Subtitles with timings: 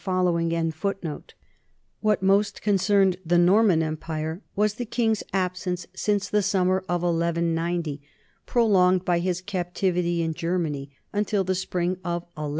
[0.07, 0.33] l
[1.99, 8.01] What most concerned the Norman empire was the king's absence since the summer of 1190,
[8.47, 12.49] prolonged by his captivity in Germany until the spring of 1194.